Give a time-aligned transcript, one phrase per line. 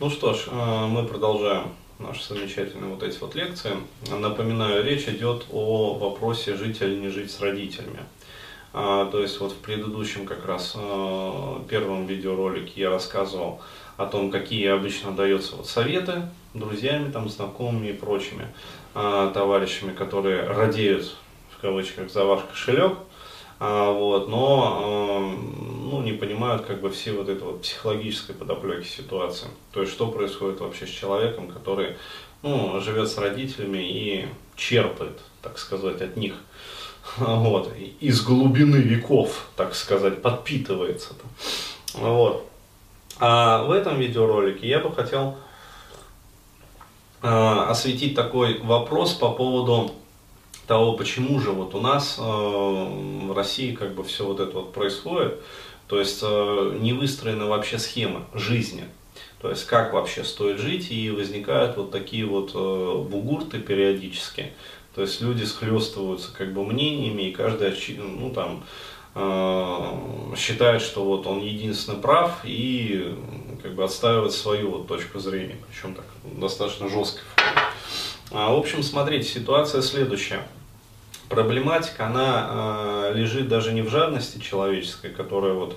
[0.00, 3.72] Ну что ж, э, мы продолжаем наши замечательные вот эти вот лекции.
[4.08, 7.98] Напоминаю, речь идет о вопросе жить или не жить с родителями.
[8.72, 13.60] А, то есть вот в предыдущем как раз э, первом видеоролике я рассказывал
[13.96, 16.22] о том, какие обычно даются вот советы
[16.54, 18.46] друзьями, там, знакомыми и прочими
[18.94, 21.16] э, товарищами, которые радеют
[21.50, 22.98] в кавычках за ваш кошелек,
[23.58, 25.34] а, вот, но
[25.88, 29.48] ну, не понимают как бы все вот это вот психологической подоплеки ситуации.
[29.72, 31.96] То есть, что происходит вообще с человеком, который
[32.42, 36.34] ну, живет с родителями и черпает, так сказать, от них.
[37.16, 41.14] Вот, из глубины веков, так сказать, подпитывается.
[41.94, 42.46] Вот.
[43.18, 45.36] А в этом видеоролике я бы хотел
[47.22, 49.92] э, осветить такой вопрос по поводу
[50.68, 54.72] того, почему же вот у нас э, в России как бы все вот это вот
[54.72, 55.40] происходит.
[55.88, 58.84] То есть э, не выстроена вообще схема жизни.
[59.40, 64.52] То есть как вообще стоит жить, и возникают вот такие вот э, бугурты периодически.
[64.94, 68.64] То есть люди схлестываются как бы мнениями, и каждый ну, там,
[69.14, 73.14] э, считает, что вот он единственный прав, и
[73.62, 77.62] как бы отстаивает свою вот точку зрения, причем так достаточно жесткой форме.
[78.30, 80.46] А, в общем, смотрите, ситуация следующая
[81.28, 85.76] проблематика, она э, лежит даже не в жадности человеческой, которая вот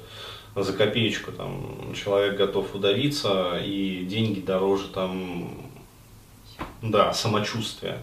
[0.56, 5.72] за копеечку там человек готов удавиться, и деньги дороже там,
[6.82, 8.00] да, самочувствия,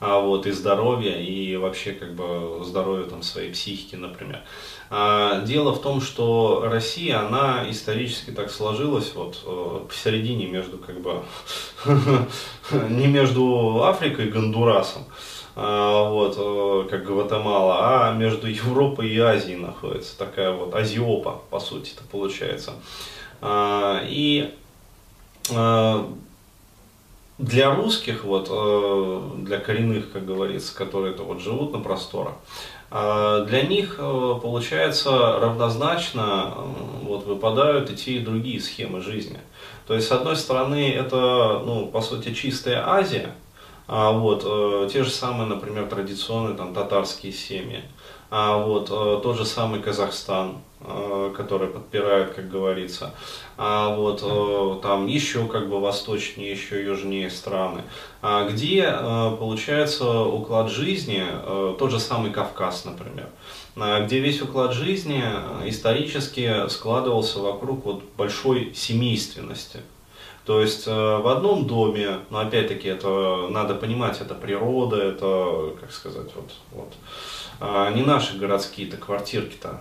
[0.00, 4.42] а вот и здоровья, и вообще как бы здоровья там своей психики, например.
[4.90, 11.00] А, дело в том, что Россия, она исторически так сложилась вот э, посередине между как
[11.00, 11.22] бы
[12.90, 15.04] не между Африкой и Гондурасом,
[15.56, 21.92] вот, э, как Гватемала, а между Европой и Азией находится такая вот Азиопа, по сути,
[21.94, 22.72] это получается.
[23.40, 24.52] А, и
[25.54, 26.10] а,
[27.38, 32.34] для русских, вот, э, для коренных, как говорится, которые -то вот живут на просторах,
[32.90, 36.54] для них, э, получается, равнозначно
[37.02, 39.40] вот, выпадают и те, и другие схемы жизни.
[39.88, 43.34] То есть, с одной стороны, это, ну, по сути, чистая Азия,
[43.86, 47.82] а, вот, э, те же самые, например, традиционные там, татарские семьи.
[48.30, 53.14] А, вот, э, тот же самый Казахстан, э, который подпирает, как говорится.
[53.58, 57.82] А, вот, э, там еще как бы восточнее, еще южнее страны.
[58.22, 63.28] А, где э, получается уклад жизни, э, тот же самый Кавказ, например
[63.76, 69.80] а, где весь уклад жизни э, исторически складывался вокруг вот большой семейственности.
[70.44, 75.90] То есть э, в одном доме, но опять-таки это надо понимать, это природа, это, как
[75.90, 76.92] сказать, вот, вот.
[77.60, 79.80] А, не наши городские-то квартирки-то,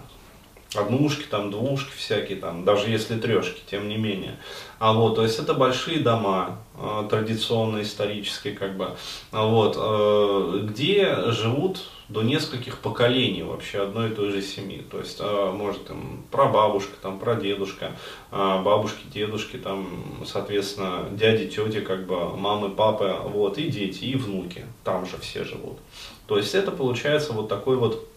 [0.76, 4.38] однушки, там, двушки всякие, там, даже если трешки, тем не менее.
[4.80, 8.96] А вот, то есть это большие дома, э, традиционные, исторические, как бы,
[9.32, 11.80] а вот, э, где живут
[12.10, 14.86] до нескольких поколений вообще одной и той же семьи.
[14.90, 17.94] То есть, а, может, там, прабабушка, там, прадедушка,
[18.32, 19.88] а, бабушки, дедушки, там,
[20.26, 25.44] соответственно, дяди, тети, как бы, мамы, папы, вот, и дети, и внуки, там же все
[25.44, 25.80] живут.
[26.28, 28.08] То есть, это получается вот такой вот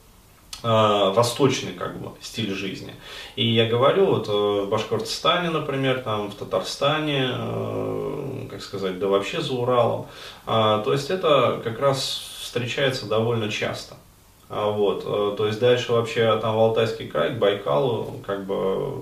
[0.62, 2.94] восточный как бы стиль жизни.
[3.36, 9.06] И я говорю, вот э, в Башкортостане, например, там в Татарстане, э, как сказать, да
[9.06, 10.06] вообще за Уралом.
[10.46, 13.96] То есть это как раз встречается довольно часто.
[14.48, 18.92] А вот, э, то есть дальше вообще там Алтайский край, к Байкалу, как бы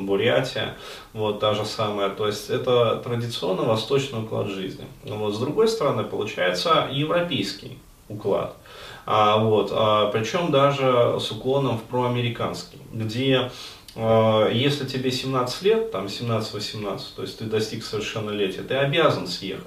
[0.00, 0.74] Бурятия,
[1.12, 2.08] вот та же самая.
[2.08, 4.86] То есть это традиционно восточный уклад жизни.
[5.04, 7.78] Вот, с другой стороны, получается европейский
[8.08, 8.56] уклад.
[9.06, 13.50] А, вот, а, причем даже с уклоном в проамериканский, где
[13.96, 19.66] а, если тебе 17 лет, там 17-18, то есть ты достиг совершеннолетия, ты обязан съехать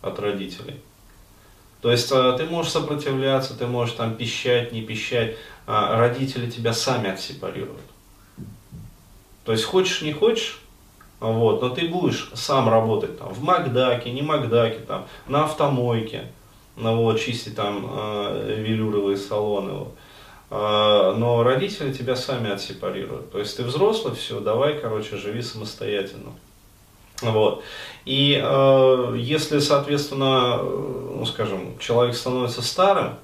[0.00, 0.76] от родителей.
[1.80, 5.36] То есть э, ты можешь сопротивляться, ты можешь там пищать, не пищать,
[5.66, 7.80] а родители тебя сами отсепарируют.
[9.44, 10.60] То есть хочешь, не хочешь,
[11.20, 16.32] вот, но ты будешь сам работать там в Макдаке, не Макдаке, там, на автомойке,
[16.78, 19.72] вот, чистить там э, велюровые салоны.
[19.72, 19.94] Вот.
[20.50, 23.30] Э, но родители тебя сами отсепарируют.
[23.32, 26.32] То есть ты взрослый, все, давай, короче, живи самостоятельно.
[27.20, 27.64] Вот.
[28.04, 33.14] И э, если, соответственно, ну, скажем, человек становится старым,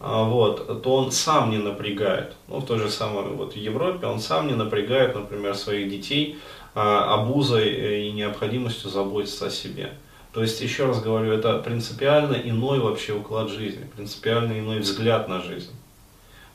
[0.00, 2.34] вот, то он сам не напрягает.
[2.48, 6.38] Ну, в той же самой вот, Европе он сам не напрягает, например, своих детей
[6.74, 9.94] обузой и необходимостью заботиться о себе.
[10.34, 15.40] То есть, еще раз говорю, это принципиально иной вообще уклад жизни, принципиально иной взгляд на
[15.40, 15.70] жизнь.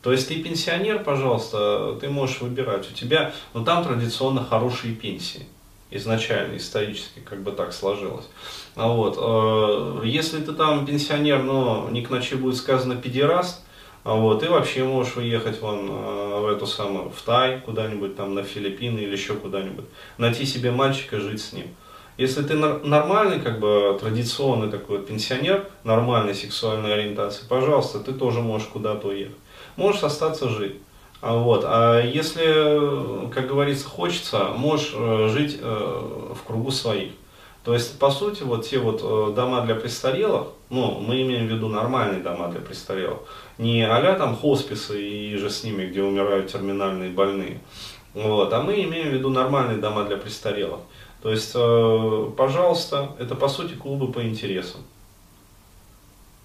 [0.02, 2.90] То есть ты пенсионер, пожалуйста, ты можешь выбирать.
[2.92, 5.46] У тебя, ну там традиционно хорошие пенсии.
[5.92, 8.28] изначально, исторически, как бы так сложилось.
[8.76, 13.62] А вот, э, если ты там пенсионер, но не к ночи будет сказано педераст,
[14.04, 18.36] а вот, и вообще можешь уехать вон э, в эту самую, в Тай, куда-нибудь там
[18.36, 19.86] на Филиппины или еще куда-нибудь,
[20.18, 21.68] найти себе мальчика, жить с ним.
[22.20, 28.68] Если ты нормальный, как бы традиционный такой пенсионер, нормальной сексуальной ориентации, пожалуйста, ты тоже можешь
[28.68, 29.38] куда-то уехать.
[29.78, 30.76] Можешь остаться жить.
[31.22, 31.64] А вот.
[31.66, 37.14] А если, как говорится, хочется, можешь э, жить э, в кругу своих.
[37.64, 41.52] То есть, по сути, вот те вот э, дома для престарелых, ну, мы имеем в
[41.52, 43.20] виду нормальные дома для престарелых,
[43.58, 47.62] не а там хосписы и же с ними, где умирают терминальные больные,
[48.14, 50.82] вот, а мы имеем в виду нормальные дома для престарелых.
[51.22, 54.82] То есть, э, пожалуйста, это по сути клубы по интересам.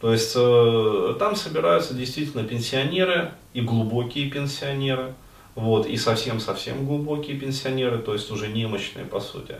[0.00, 5.14] То есть э, там собираются действительно пенсионеры и глубокие пенсионеры,
[5.54, 9.56] вот, и совсем-совсем глубокие пенсионеры, то есть уже немощные по сути.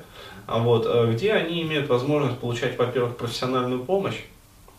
[0.46, 4.20] А вот, э, где они имеют возможность получать, во-первых, профессиональную помощь,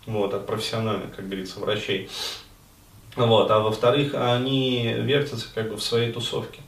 [0.05, 2.09] вот, от профессиональных, как говорится, врачей,
[3.15, 6.59] вот, а во-вторых, они вертятся как бы в своей тусовке.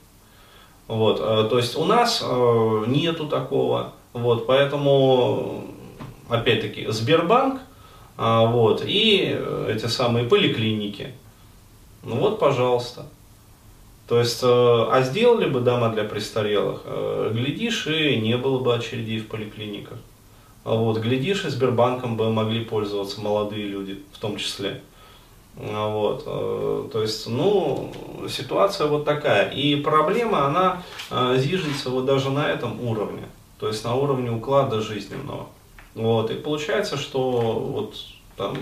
[0.88, 5.64] Вот, э, то есть у нас э, нету такого, вот, поэтому,
[6.30, 7.60] опять-таки, Сбербанк,
[8.16, 9.38] э, вот, и
[9.68, 11.12] эти самые поликлиники,
[12.02, 13.06] ну вот, пожалуйста.
[14.08, 16.80] То есть, а сделали бы дома для престарелых,
[17.30, 19.98] глядишь, и не было бы очередей в поликлиниках.
[20.64, 24.80] А вот, глядишь, и Сбербанком бы могли пользоваться молодые люди в том числе.
[25.60, 27.92] А вот, э, то есть, ну,
[28.28, 29.50] ситуация вот такая.
[29.50, 33.28] И проблема, она э, зиждется вот даже на этом уровне,
[33.58, 35.48] то есть на уровне уклада жизненного.
[35.96, 37.96] Вот, и получается, что вот
[38.36, 38.56] там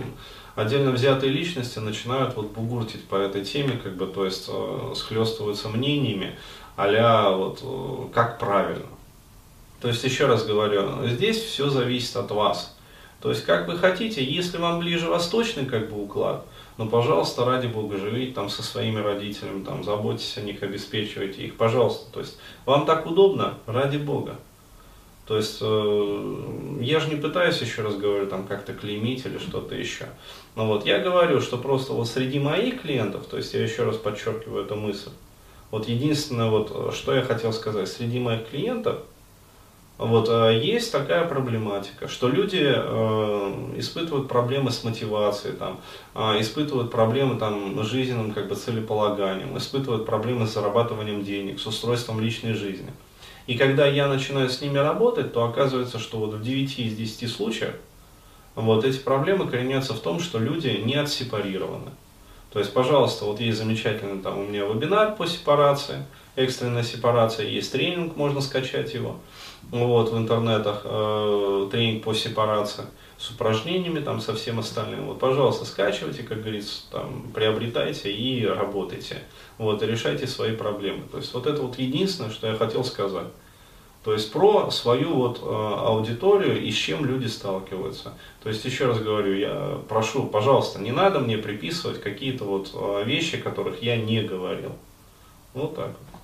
[0.55, 5.69] отдельно взятые личности начинают вот бугуртить по этой теме, как бы, то есть э, схлестываются
[5.69, 6.35] мнениями,
[6.79, 7.63] а вот
[8.15, 8.87] как правильно.
[9.83, 12.75] То есть, еще раз говорю, здесь все зависит от вас.
[13.21, 16.47] То есть, как вы хотите, если вам ближе восточный как бы уклад–
[16.79, 21.57] ну, пожалуйста, ради Бога, живите там со своими родителями, там, заботьтесь о них, обеспечивайте их,
[21.57, 22.13] пожалуйста.
[22.13, 24.37] То есть, вам так удобно, ради Бога.
[25.27, 29.75] То есть, э, я же не пытаюсь, еще раз говорю, там как-то клеймить или что-то
[29.75, 30.07] еще.
[30.55, 33.97] Но вот я говорю, что просто вот среди моих клиентов, то есть я еще раз
[33.97, 35.11] подчеркиваю эту мысль,
[35.71, 38.99] вот единственное, вот, что я хотел сказать, среди моих клиентов–
[39.99, 45.81] вот, э, есть такая проблематика, что люди э, испытывают проблемы с мотивацией, там,
[46.15, 51.67] э, испытывают проблемы там, с жизненным как бы, целеполаганием, испытывают проблемы с зарабатыванием денег, с
[51.67, 52.91] устройством личной жизни.
[53.47, 57.31] И когда я начинаю с ними работать, то оказывается, что вот в 9 из 10
[57.31, 57.75] случаев
[58.55, 61.91] вот эти проблемы коренятся в том, что люди не отсепарированы.
[62.57, 66.07] То есть, пожалуйста, вот есть замечательный там у меня вебинар по сепарации,
[66.37, 69.17] экстренная сепарация, есть тренинг, можно скачать его
[69.71, 72.85] вот, в интернетах, э, тренинг по сепарации
[73.19, 75.05] с упражнениями, там, со всем остальным.
[75.05, 79.19] Вот, пожалуйста, скачивайте, как говорится, там, приобретайте и работайте.
[79.59, 81.03] Вот, и решайте свои проблемы.
[81.13, 83.29] То есть, вот это вот единственное, что я хотел сказать.
[84.07, 88.13] То есть про свою вот э, аудиторию и с чем люди сталкиваются.
[88.41, 93.03] То есть еще раз говорю, я прошу, пожалуйста, не надо мне приписывать какие-то вот э,
[93.05, 94.71] вещи, которых я не говорил.
[95.55, 96.16] Вот так вот.